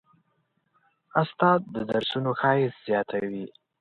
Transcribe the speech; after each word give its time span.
استاد 1.21 1.61
د 1.73 1.75
درسونو 1.89 2.31
ښایست 2.39 2.79
زیاتوي. 2.87 3.45